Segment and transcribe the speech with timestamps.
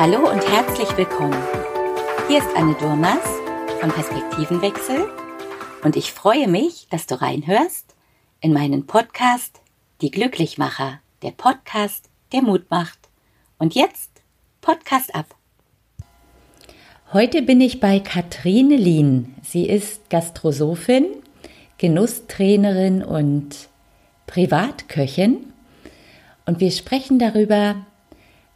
[0.00, 1.42] Hallo und herzlich willkommen.
[2.28, 3.18] Hier ist Anne Durmas
[3.80, 5.08] von Perspektivenwechsel
[5.82, 7.96] und ich freue mich, dass du reinhörst
[8.40, 9.60] in meinen Podcast
[10.00, 12.96] Die Glücklichmacher, der Podcast, der Mut macht.
[13.58, 14.22] Und jetzt
[14.60, 15.34] Podcast ab.
[17.12, 19.34] Heute bin ich bei Katrine Lien.
[19.42, 21.06] Sie ist Gastrosophin,
[21.78, 23.68] Genusstrainerin und
[24.28, 25.52] Privatköchin.
[26.46, 27.84] Und wir sprechen darüber,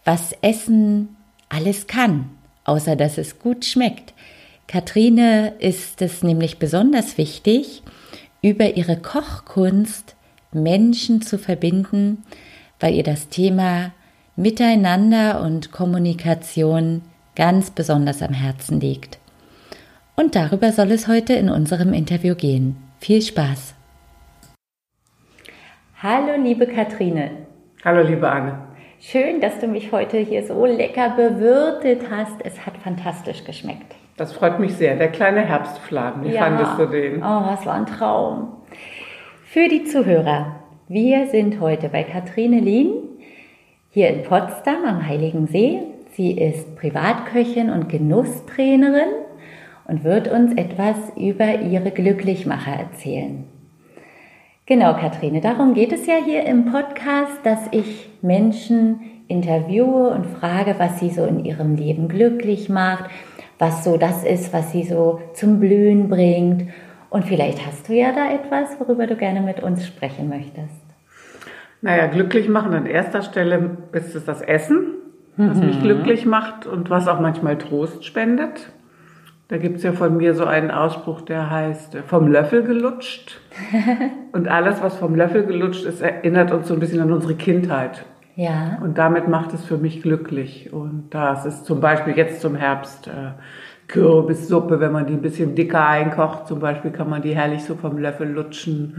[0.04, 1.16] was Essen
[1.52, 2.30] alles kann,
[2.64, 4.14] außer dass es gut schmeckt.
[4.66, 7.82] Katrine ist es nämlich besonders wichtig,
[8.40, 10.16] über ihre Kochkunst
[10.52, 12.24] Menschen zu verbinden,
[12.80, 13.92] weil ihr das Thema
[14.34, 17.02] Miteinander und Kommunikation
[17.36, 19.18] ganz besonders am Herzen liegt.
[20.16, 22.76] Und darüber soll es heute in unserem Interview gehen.
[22.98, 23.74] Viel Spaß!
[26.02, 27.30] Hallo, liebe Katrine.
[27.84, 28.71] Hallo, liebe Anne.
[29.04, 32.36] Schön, dass du mich heute hier so lecker bewirtet hast.
[32.44, 33.96] Es hat fantastisch geschmeckt.
[34.16, 34.94] Das freut mich sehr.
[34.94, 36.42] Der kleine Herbstfladen, wie ja.
[36.42, 37.16] fandest du den?
[37.20, 38.52] Oh, was war ein Traum.
[39.44, 40.54] Für die Zuhörer,
[40.86, 42.92] wir sind heute bei Katrine Lien
[43.90, 45.80] hier in Potsdam am Heiligen See.
[46.12, 49.10] Sie ist Privatköchin und Genusstrainerin
[49.88, 53.48] und wird uns etwas über ihre Glücklichmacher erzählen.
[54.64, 60.76] Genau, Katrine, darum geht es ja hier im Podcast, dass ich Menschen interviewe und frage,
[60.78, 63.06] was sie so in ihrem Leben glücklich macht,
[63.58, 66.70] was so das ist, was sie so zum Blühen bringt.
[67.10, 70.80] Und vielleicht hast du ja da etwas, worüber du gerne mit uns sprechen möchtest.
[71.80, 74.94] Naja, glücklich machen an erster Stelle ist es das Essen,
[75.36, 75.66] was mhm.
[75.66, 78.72] mich glücklich macht und was auch manchmal Trost spendet.
[79.48, 83.40] Da gibt es ja von mir so einen Ausspruch, der heißt, vom Löffel gelutscht.
[84.32, 88.04] und alles, was vom Löffel gelutscht ist, erinnert uns so ein bisschen an unsere Kindheit.
[88.34, 88.78] Ja.
[88.82, 90.72] Und damit macht es für mich glücklich.
[90.72, 93.32] Und das ist zum Beispiel jetzt zum Herbst äh,
[93.88, 97.74] Kürbissuppe, wenn man die ein bisschen dicker einkocht, zum Beispiel kann man die herrlich so
[97.74, 98.94] vom Löffel lutschen.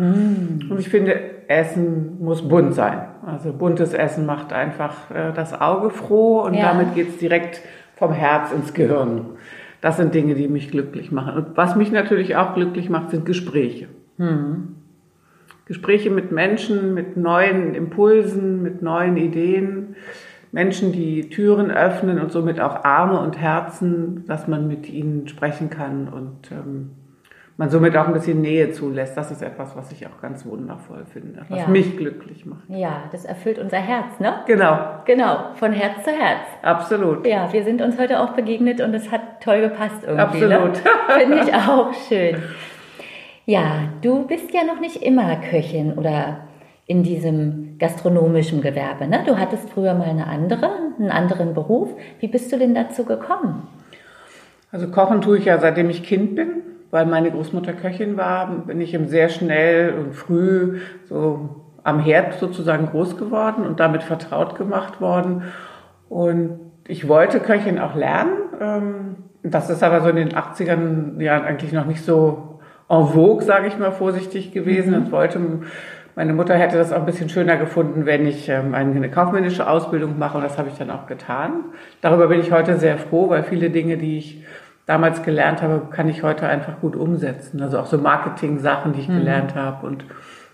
[0.68, 0.72] Mm.
[0.72, 3.02] Und ich finde, Essen muss bunt sein.
[3.26, 6.72] Also buntes Essen macht einfach äh, das Auge froh und ja.
[6.72, 7.62] damit geht es direkt
[7.96, 9.26] vom Herz ins Gehirn.
[9.84, 11.36] Das sind Dinge, die mich glücklich machen.
[11.36, 13.90] Und was mich natürlich auch glücklich macht, sind Gespräche.
[14.16, 14.78] Hm.
[15.66, 19.98] Gespräche mit Menschen, mit neuen Impulsen, mit neuen Ideen.
[20.54, 25.70] Menschen, die Türen öffnen und somit auch Arme und Herzen, dass man mit ihnen sprechen
[25.70, 26.92] kann und ähm,
[27.58, 29.16] man somit auch ein bisschen Nähe zulässt.
[29.16, 31.68] Das ist etwas, was ich auch ganz wundervoll finde, was ja.
[31.68, 32.64] mich glücklich macht.
[32.68, 34.40] Ja, das erfüllt unser Herz, ne?
[34.48, 34.80] Genau.
[35.06, 36.48] Genau, von Herz zu Herz.
[36.64, 37.28] Absolut.
[37.28, 40.46] Ja, wir sind uns heute auch begegnet und es hat toll gepasst irgendwie.
[40.46, 40.58] Ne?
[40.58, 40.84] Absolut.
[40.84, 40.92] Ne?
[41.20, 42.38] Finde ich auch schön.
[43.46, 46.48] Ja, du bist ja noch nicht immer Köchin oder
[46.86, 49.08] in diesem gastronomischen Gewerbe.
[49.08, 49.24] Ne?
[49.26, 51.90] Du hattest früher mal eine andere, einen anderen Beruf.
[52.20, 53.68] Wie bist du denn dazu gekommen?
[54.72, 56.64] Also kochen tue ich ja seitdem ich Kind bin
[56.94, 61.50] weil meine Großmutter Köchin war, bin ich eben sehr schnell und früh so
[61.84, 65.42] am Herd sozusagen groß geworden und damit vertraut gemacht worden.
[66.08, 68.34] Und ich wollte Köchin auch lernen.
[68.62, 73.42] Ähm, das ist aber so in den 80ern Jahren eigentlich noch nicht so en vogue,
[73.42, 75.06] sage ich mal vorsichtig gewesen.
[75.06, 75.12] Mhm.
[75.12, 75.40] wollte,
[76.16, 80.20] meine Mutter hätte das auch ein bisschen schöner gefunden, wenn ich ähm, eine kaufmännische Ausbildung
[80.20, 81.54] mache und das habe ich dann auch getan.
[82.02, 84.44] Darüber bin ich heute sehr froh, weil viele Dinge, die ich
[84.86, 87.62] damals gelernt habe, kann ich heute einfach gut umsetzen.
[87.62, 89.20] Also auch so Marketing-Sachen, die ich mhm.
[89.20, 89.86] gelernt habe.
[89.86, 90.04] Und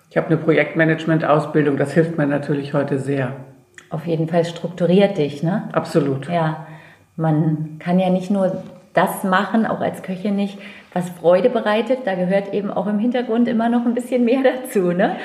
[0.09, 3.33] ich habe eine Projektmanagement-Ausbildung, das hilft mir natürlich heute sehr.
[3.89, 5.69] Auf jeden Fall strukturiert dich, ne?
[5.71, 6.29] Absolut.
[6.29, 6.67] Ja,
[7.15, 8.63] man kann ja nicht nur
[8.93, 10.59] das machen, auch als Köchin nicht,
[10.93, 11.99] was Freude bereitet.
[12.05, 15.15] Da gehört eben auch im Hintergrund immer noch ein bisschen mehr dazu, ne?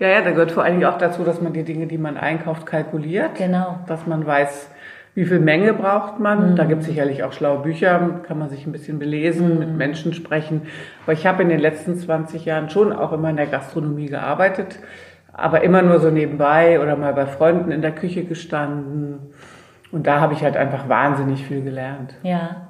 [0.00, 2.16] Ja, ja, da gehört vor allen Dingen auch dazu, dass man die Dinge, die man
[2.16, 3.36] einkauft, kalkuliert.
[3.36, 3.78] Genau.
[3.86, 4.68] Dass man weiß,
[5.14, 6.52] wie viel Menge braucht man?
[6.52, 6.56] Mhm.
[6.56, 9.58] Da gibt es sicherlich auch schlaue Bücher, kann man sich ein bisschen belesen, mhm.
[9.60, 10.62] mit Menschen sprechen.
[11.04, 14.78] Aber ich habe in den letzten 20 Jahren schon auch immer in der Gastronomie gearbeitet,
[15.32, 19.18] aber immer nur so nebenbei oder mal bei Freunden in der Küche gestanden.
[19.92, 22.14] Und da habe ich halt einfach wahnsinnig viel gelernt.
[22.22, 22.68] Ja.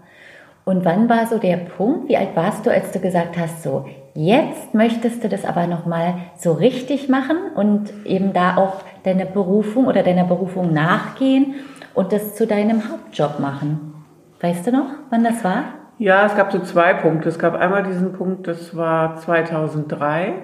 [0.66, 2.08] Und wann war so der Punkt?
[2.08, 5.86] Wie alt warst du, als du gesagt hast, so jetzt möchtest du das aber noch
[5.86, 11.54] mal so richtig machen und eben da auch deine Berufung oder deiner Berufung nachgehen?
[11.94, 13.94] Und das zu deinem Hauptjob machen.
[14.40, 15.64] Weißt du noch, wann das war?
[15.98, 17.28] Ja, es gab so zwei Punkte.
[17.28, 20.34] Es gab einmal diesen Punkt, das war 2003,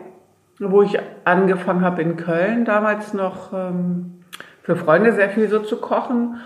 [0.61, 4.23] wo ich angefangen habe in Köln, damals noch ähm,
[4.63, 6.37] für Freunde sehr viel so zu kochen.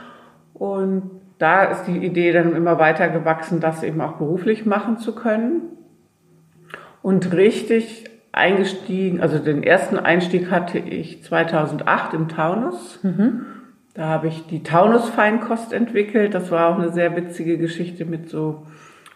[0.54, 5.14] Und da ist die Idee dann immer weiter gewachsen, das eben auch beruflich machen zu
[5.14, 5.62] können.
[7.02, 12.98] Und richtig eingestiegen, also den ersten Einstieg hatte ich 2008 im Taunus.
[13.02, 13.46] Mhm.
[13.94, 16.35] Da habe ich die Taunus-Feinkost entwickelt.
[16.35, 18.67] Das war auch eine sehr witzige Geschichte mit so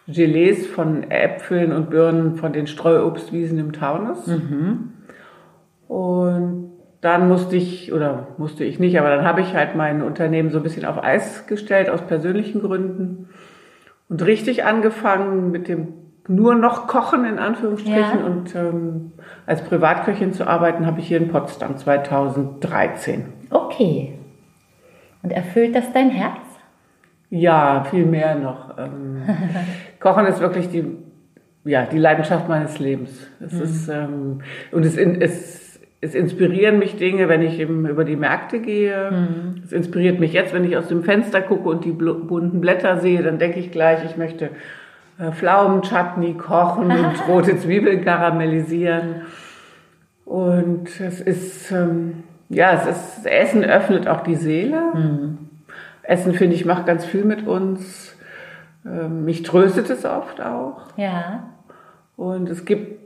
[0.07, 4.25] Gelees von Äpfeln und Birnen von den Streuobstwiesen im Taunus.
[4.27, 4.93] Mhm.
[5.87, 6.71] Und
[7.01, 10.57] dann musste ich, oder musste ich nicht, aber dann habe ich halt mein Unternehmen so
[10.57, 13.29] ein bisschen auf Eis gestellt aus persönlichen Gründen
[14.09, 15.93] und richtig angefangen mit dem
[16.27, 18.25] nur noch Kochen in Anführungsstrichen ja.
[18.25, 19.11] und ähm,
[19.47, 23.25] als Privatköchin zu arbeiten habe ich hier in Potsdam 2013.
[23.49, 24.18] Okay.
[25.39, 26.41] Erfüllt das dein Herz?
[27.29, 28.77] Ja, viel mehr noch.
[28.77, 29.21] Ähm,
[29.99, 30.85] Kochen ist wirklich die,
[31.63, 33.29] ja, die Leidenschaft meines Lebens.
[33.39, 33.61] Es mhm.
[33.61, 34.41] ist, ähm,
[34.71, 35.69] und es, es
[36.01, 39.11] es inspirieren mich Dinge, wenn ich eben über die Märkte gehe.
[39.11, 39.61] Mhm.
[39.63, 43.21] Es inspiriert mich jetzt, wenn ich aus dem Fenster gucke und die bunten Blätter sehe,
[43.21, 44.49] dann denke ich gleich, ich möchte
[45.19, 49.23] äh, Pflaumenchutney kochen und rote Zwiebeln karamellisieren.
[50.23, 54.81] Und es ist, ähm, ja, es ist, Essen öffnet auch die Seele.
[54.93, 55.37] Mhm.
[56.03, 58.15] Essen, finde ich, macht ganz viel mit uns.
[58.85, 60.81] Ähm, mich tröstet es oft auch.
[60.97, 61.43] Ja.
[62.15, 62.99] Und es gibt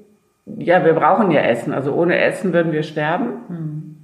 [0.45, 1.73] ja, wir brauchen ja Essen.
[1.73, 3.29] Also ohne Essen würden wir sterben.
[3.47, 3.97] Mhm.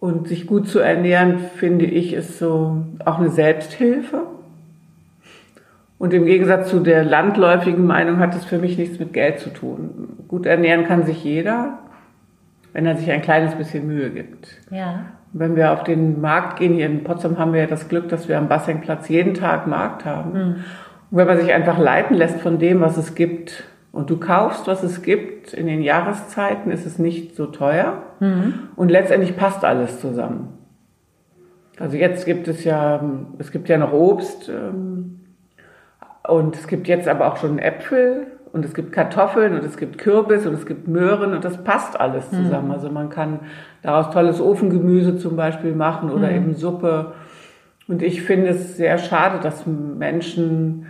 [0.00, 4.22] Und sich gut zu ernähren, finde ich, ist so auch eine Selbsthilfe.
[5.98, 9.48] Und im Gegensatz zu der landläufigen Meinung hat es für mich nichts mit Geld zu
[9.48, 10.24] tun.
[10.28, 11.78] Gut ernähren kann sich jeder,
[12.74, 14.48] wenn er sich ein kleines bisschen Mühe gibt.
[14.70, 15.06] Ja.
[15.32, 18.28] wenn wir auf den Markt gehen, hier in Potsdam haben wir ja das Glück, dass
[18.28, 20.32] wir am Bassengplatz jeden Tag Markt haben.
[20.32, 20.54] Mhm.
[21.10, 24.66] Und wenn man sich einfach leiten lässt von dem, was es gibt, und du kaufst,
[24.66, 28.54] was es gibt, in den Jahreszeiten ist es nicht so teuer mhm.
[28.74, 30.58] und letztendlich passt alles zusammen.
[31.78, 33.04] Also jetzt gibt es ja,
[33.38, 35.20] es gibt ja noch Obst ähm,
[36.26, 39.98] und es gibt jetzt aber auch schon Äpfel und es gibt Kartoffeln und es gibt
[39.98, 42.36] Kürbis und es gibt Möhren und das passt alles mhm.
[42.36, 42.68] zusammen.
[42.68, 42.74] Mhm.
[42.74, 43.40] Also man kann
[43.82, 46.36] daraus tolles Ofengemüse zum Beispiel machen oder mhm.
[46.36, 47.14] eben Suppe.
[47.88, 50.86] Und ich finde es sehr schade, dass Menschen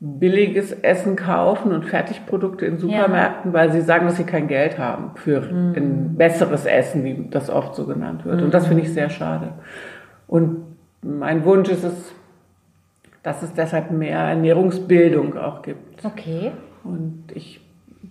[0.00, 3.58] billiges Essen kaufen und Fertigprodukte in Supermärkten, ja.
[3.58, 5.74] weil sie sagen, dass sie kein Geld haben für mhm.
[5.76, 8.38] ein besseres Essen, wie das oft so genannt wird.
[8.38, 8.46] Mhm.
[8.46, 9.52] Und das finde ich sehr schade.
[10.26, 10.64] Und
[11.00, 12.12] mein Wunsch ist es,
[13.22, 16.04] dass es deshalb mehr Ernährungsbildung auch gibt.
[16.04, 16.50] Okay.
[16.84, 17.60] Und ich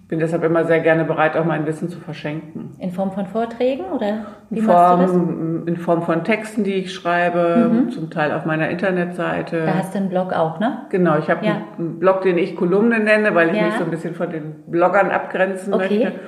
[0.07, 2.75] bin deshalb immer sehr gerne bereit, auch mein Wissen zu verschenken.
[2.77, 5.67] In Form von Vorträgen oder wie in Form, machst du das?
[5.67, 7.89] In Form von Texten, die ich schreibe, mhm.
[7.89, 9.65] zum Teil auf meiner Internetseite.
[9.65, 10.79] Da hast du einen Blog auch, ne?
[10.89, 11.61] Genau, ich habe ja.
[11.77, 13.65] einen Blog, den ich Kolumne nenne, weil ich ja.
[13.65, 16.03] mich so ein bisschen von den Bloggern abgrenzen okay.
[16.05, 16.19] möchte.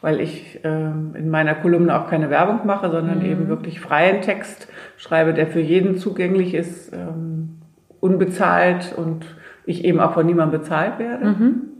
[0.00, 3.26] Weil ich ähm, in meiner Kolumne auch keine Werbung mache, sondern mhm.
[3.26, 7.60] eben wirklich freien Text schreibe, der für jeden zugänglich ist, ähm,
[8.00, 9.26] unbezahlt und
[9.64, 11.24] ich eben auch von niemandem bezahlt werde.
[11.24, 11.71] Mhm.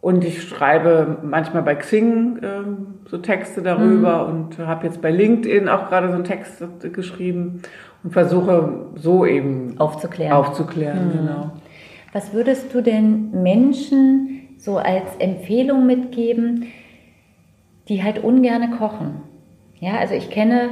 [0.00, 4.30] Und ich schreibe manchmal bei Xing ähm, so Texte darüber mhm.
[4.30, 6.62] und habe jetzt bei LinkedIn auch gerade so einen Text
[6.92, 7.60] geschrieben
[8.02, 10.32] und versuche so eben aufzuklären.
[10.32, 11.12] Aufzuklären, mhm.
[11.12, 11.50] genau.
[12.12, 16.66] Was würdest du denn Menschen so als Empfehlung mitgeben,
[17.88, 19.22] die halt ungerne kochen?
[19.80, 20.70] Ja, also ich kenne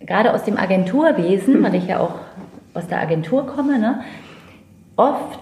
[0.00, 2.14] gerade aus dem Agenturwesen, weil ich ja auch
[2.74, 4.00] aus der Agentur komme, ne,
[4.96, 5.38] oft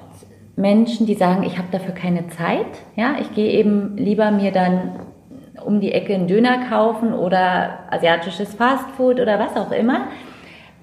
[0.56, 2.67] Menschen, die sagen, ich habe dafür keine Zeit.
[2.97, 5.00] Ja, ich gehe eben lieber mir dann
[5.64, 10.08] um die Ecke einen Döner kaufen oder asiatisches Fastfood oder was auch immer,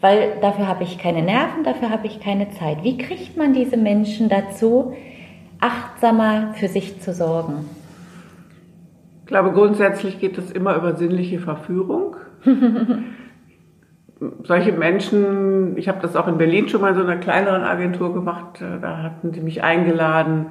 [0.01, 2.83] weil dafür habe ich keine Nerven, dafür habe ich keine Zeit.
[2.83, 4.93] Wie kriegt man diese Menschen dazu,
[5.59, 7.65] achtsamer für sich zu sorgen?
[9.21, 12.17] Ich glaube, grundsätzlich geht es immer über sinnliche Verführung.
[14.43, 18.13] solche Menschen, ich habe das auch in Berlin schon mal in so einer kleineren Agentur
[18.13, 20.47] gemacht, äh, da hatten die mich eingeladen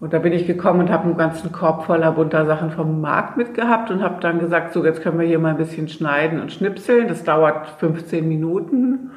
[0.00, 3.36] und da bin ich gekommen und habe einen ganzen Korb voller bunter Sachen vom Markt
[3.36, 6.52] mitgehabt und habe dann gesagt, so jetzt können wir hier mal ein bisschen schneiden und
[6.52, 9.10] schnipseln, das dauert 15 Minuten.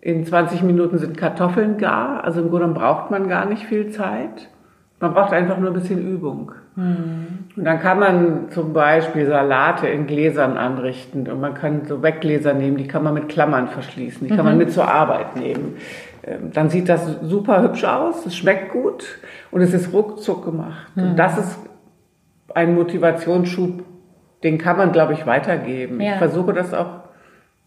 [0.00, 4.48] In 20 Minuten sind Kartoffeln gar, also im Grunde braucht man gar nicht viel Zeit.
[5.00, 6.52] Man braucht einfach nur ein bisschen Übung.
[6.76, 7.46] Mhm.
[7.56, 12.52] Und dann kann man zum Beispiel Salate in Gläsern anrichten und man kann so Weggläser
[12.52, 14.58] nehmen, die kann man mit Klammern verschließen, die kann man mhm.
[14.58, 15.76] mit zur Arbeit nehmen.
[16.22, 19.18] Ähm, dann sieht das super hübsch aus, es schmeckt gut
[19.50, 20.94] und es ist ruckzuck gemacht.
[20.94, 21.02] Mhm.
[21.02, 21.58] Und das ist
[22.54, 23.82] ein Motivationsschub,
[24.42, 26.00] den kann man, glaube ich, weitergeben.
[26.00, 26.12] Ja.
[26.12, 27.00] Ich versuche das auch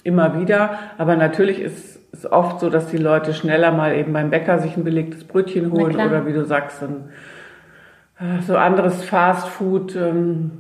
[0.04, 4.30] immer wieder, aber natürlich ist es oft so, dass die Leute schneller mal eben beim
[4.30, 7.10] Bäcker sich ein belegtes Brötchen holen oder wie du sagst, ein,
[8.46, 10.52] so anderes Fastfood, ähm,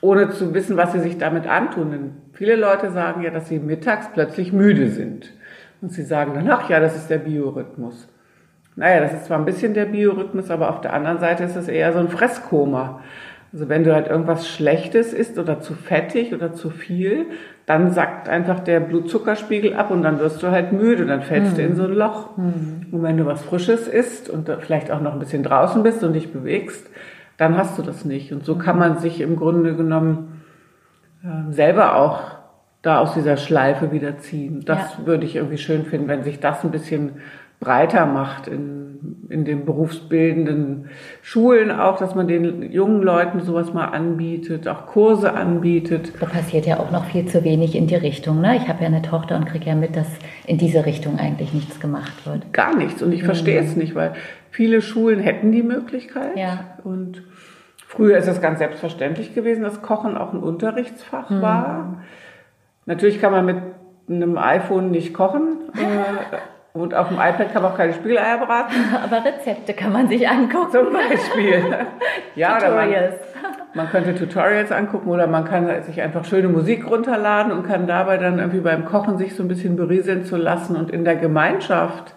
[0.00, 1.90] ohne zu wissen, was sie sich damit antun.
[1.90, 5.32] Denn viele Leute sagen ja, dass sie mittags plötzlich müde sind.
[5.80, 8.08] Und sie sagen dann, ach ja, das ist der Biorhythmus.
[8.76, 11.68] Naja, das ist zwar ein bisschen der Biorhythmus, aber auf der anderen Seite ist es
[11.68, 13.00] eher so ein Fresskoma.
[13.52, 17.26] Also wenn du halt irgendwas Schlechtes isst oder zu fettig oder zu viel,
[17.66, 21.56] dann sackt einfach der Blutzuckerspiegel ab und dann wirst du halt müde, dann fällst mhm.
[21.56, 22.36] du in so ein Loch.
[22.36, 22.86] Mhm.
[22.92, 26.12] Und wenn du was Frisches isst und vielleicht auch noch ein bisschen draußen bist und
[26.12, 26.86] dich bewegst,
[27.36, 28.32] dann hast du das nicht.
[28.32, 30.42] Und so kann man sich im Grunde genommen
[31.24, 32.20] äh, selber auch
[32.82, 34.62] da aus dieser Schleife wieder ziehen.
[34.66, 35.06] Das ja.
[35.06, 37.12] würde ich irgendwie schön finden, wenn sich das ein bisschen
[37.64, 40.90] breiter macht in, in den berufsbildenden
[41.22, 46.12] Schulen auch, dass man den jungen Leuten sowas mal anbietet, auch Kurse anbietet.
[46.20, 48.42] Da passiert ja auch noch viel zu wenig in die Richtung.
[48.42, 48.56] Ne?
[48.56, 50.06] Ich habe ja eine Tochter und kriege ja mit, dass
[50.46, 52.52] in diese Richtung eigentlich nichts gemacht wird.
[52.52, 53.26] Gar nichts und ich mhm.
[53.26, 54.12] verstehe es nicht, weil
[54.50, 56.76] viele Schulen hätten die Möglichkeit ja.
[56.84, 57.22] und
[57.86, 61.40] früher ist es ganz selbstverständlich gewesen, dass Kochen auch ein Unterrichtsfach mhm.
[61.40, 62.02] war.
[62.84, 63.56] Natürlich kann man mit
[64.06, 65.56] einem iPhone nicht kochen.
[65.74, 66.36] Äh,
[66.76, 68.74] und auf dem iPad kann man auch keine Spiegeleier braten.
[69.04, 70.72] Aber Rezepte kann man sich angucken.
[70.72, 71.62] Zum Beispiel.
[72.34, 73.14] ja, Tutorials.
[73.74, 77.86] Man, man, könnte Tutorials angucken oder man kann sich einfach schöne Musik runterladen und kann
[77.86, 80.74] dabei dann irgendwie beim Kochen sich so ein bisschen berieseln zu lassen.
[80.74, 82.12] Und in der Gemeinschaft,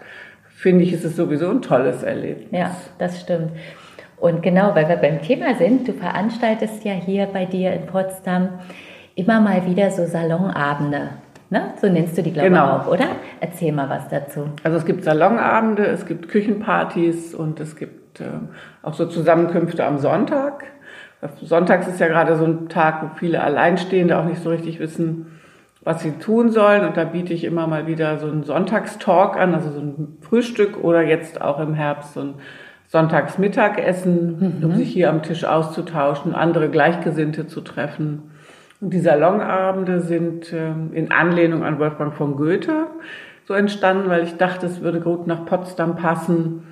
[0.49, 2.49] finde ich, ist es sowieso ein tolles Erlebnis.
[2.51, 3.51] Ja, das stimmt.
[4.19, 8.59] Und genau, weil wir beim Thema sind, du veranstaltest ja hier bei dir in Potsdam
[9.13, 11.09] immer mal wieder so Salonabende.
[11.49, 11.73] Ne?
[11.79, 12.77] So nennst du die, glaube ich, genau.
[12.77, 13.05] auch, oder?
[13.39, 14.49] Erzähl mal was dazu.
[14.63, 18.25] Also es gibt Salonabende, es gibt Küchenpartys und es gibt äh,
[18.83, 20.65] auch so Zusammenkünfte am Sonntag.
[21.41, 25.39] Sonntags ist ja gerade so ein Tag, wo viele Alleinstehende auch nicht so richtig wissen,
[25.83, 26.85] was sie tun sollen.
[26.85, 30.83] Und da biete ich immer mal wieder so einen Sonntagstalk an, also so ein Frühstück
[30.83, 32.33] oder jetzt auch im Herbst so ein
[32.87, 34.63] Sonntagsmittagessen, mhm.
[34.63, 38.31] um sich hier am Tisch auszutauschen, andere Gleichgesinnte zu treffen.
[38.79, 42.87] Und die Salonabende sind ähm, in Anlehnung an Wolfgang von Goethe
[43.45, 46.63] so entstanden, weil ich dachte, es würde gut nach Potsdam passen,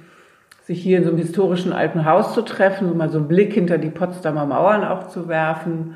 [0.63, 3.53] sich hier in so einem historischen alten Haus zu treffen und mal so einen Blick
[3.53, 5.95] hinter die Potsdamer Mauern auch zu werfen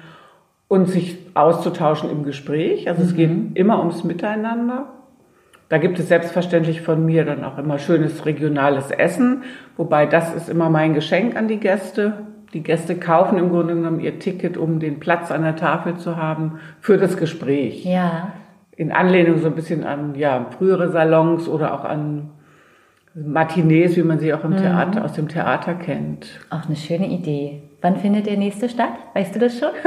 [0.68, 2.88] und sich auszutauschen im Gespräch.
[2.88, 3.52] Also es geht mhm.
[3.56, 4.88] immer ums Miteinander.
[5.68, 9.44] Da gibt es selbstverständlich von mir dann auch immer schönes regionales Essen,
[9.78, 12.14] wobei das ist immer mein Geschenk an die Gäste
[12.54, 16.18] die Gäste kaufen im Grunde genommen ihr Ticket, um den Platz an der Tafel zu
[16.18, 17.86] haben für das Gespräch.
[17.86, 18.34] Ja.
[18.76, 22.30] In Anlehnung so ein bisschen an ja, frühere Salons oder auch an
[23.14, 24.58] Matinees, wie man sie auch im mhm.
[24.58, 26.40] Theater, aus dem Theater kennt.
[26.50, 27.64] Auch eine schöne Idee.
[27.82, 28.94] Wann findet der nächste statt?
[29.14, 29.70] Weißt du das schon?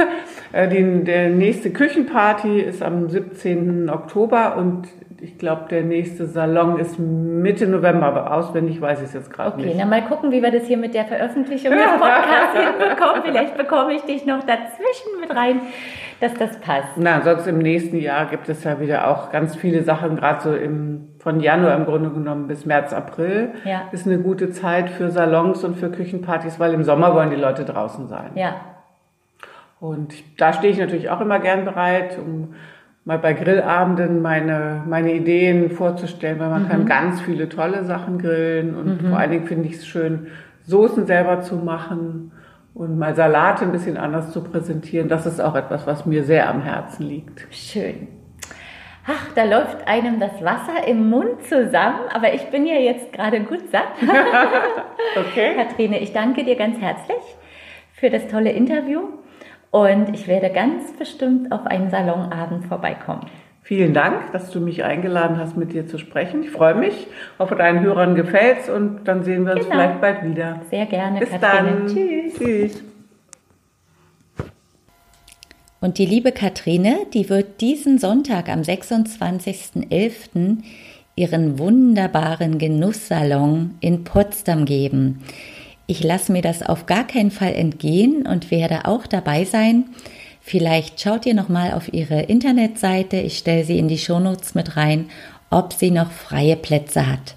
[0.51, 3.89] Äh, die, der nächste Küchenparty ist am 17.
[3.89, 4.87] Oktober und
[5.23, 9.53] ich glaube, der nächste Salon ist Mitte November, aber auswendig weiß ich es jetzt gerade
[9.53, 9.69] okay, nicht.
[9.69, 13.23] Okay, dann mal gucken, wie wir das hier mit der Veröffentlichung des Podcasts hinbekommen.
[13.23, 15.61] Vielleicht bekomme ich dich noch dazwischen mit rein,
[16.19, 16.89] dass das passt.
[16.97, 20.53] Na, sonst im nächsten Jahr gibt es ja wieder auch ganz viele Sachen, gerade so
[20.53, 23.53] im, von Januar im Grunde genommen bis März, April.
[23.63, 23.83] Ja.
[23.93, 27.63] Ist eine gute Zeit für Salons und für Küchenpartys, weil im Sommer wollen die Leute
[27.63, 28.31] draußen sein.
[28.35, 28.55] Ja.
[29.79, 32.55] Und da stehe ich natürlich auch immer gern bereit, um
[33.05, 36.69] mal bei Grillabenden meine, meine Ideen vorzustellen, weil man mhm.
[36.69, 39.09] kann ganz viele tolle Sachen grillen und mhm.
[39.09, 40.27] vor allen Dingen finde ich es schön,
[40.65, 42.31] Soßen selber zu machen
[42.73, 45.09] und mal Salate ein bisschen anders zu präsentieren.
[45.09, 47.45] Das ist auch etwas, was mir sehr am Herzen liegt.
[47.51, 48.07] Schön.
[49.05, 53.41] Ach, da läuft einem das Wasser im Mund zusammen, aber ich bin ja jetzt gerade
[53.41, 53.83] gut satt.
[55.17, 55.55] okay.
[55.57, 57.17] Katrine, ich danke dir ganz herzlich
[57.91, 59.01] für das tolle Interview
[59.73, 63.25] und ich werde ganz bestimmt auf einen Salonabend vorbeikommen.
[63.63, 66.43] Vielen Dank, dass du mich eingeladen hast, mit dir zu sprechen.
[66.43, 67.07] Ich freue mich.
[67.39, 69.75] Hoffe, deinen Hörern gefällt's und dann sehen wir uns genau.
[69.75, 70.61] vielleicht bald wieder.
[70.69, 71.19] Sehr gerne.
[71.19, 71.41] Bis Katrin.
[71.41, 71.87] dann.
[71.87, 72.33] Tschüss.
[72.37, 72.83] Tschüss.
[75.81, 80.57] Und die liebe Katrine, die wird diesen Sonntag am 26.11.
[81.15, 85.23] ihren wunderbaren Genusssalon in Potsdam geben.
[85.93, 89.85] Ich lasse mir das auf gar keinen Fall entgehen und werde auch dabei sein.
[90.41, 94.75] Vielleicht schaut ihr noch mal auf ihre Internetseite, ich stelle sie in die Shownotes mit
[94.75, 95.11] rein,
[95.51, 97.35] ob sie noch freie Plätze hat.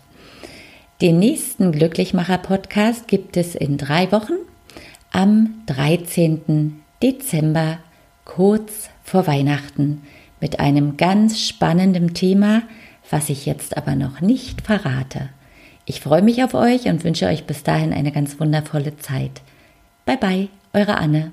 [1.02, 4.38] Den nächsten Glücklichmacher Podcast gibt es in drei Wochen
[5.12, 6.80] am 13.
[7.02, 7.76] Dezember,
[8.24, 10.00] kurz vor Weihnachten,
[10.40, 12.62] mit einem ganz spannenden Thema,
[13.10, 15.28] was ich jetzt aber noch nicht verrate.
[15.88, 19.40] Ich freue mich auf euch und wünsche euch bis dahin eine ganz wundervolle Zeit.
[20.04, 21.30] Bye bye, eure Anne.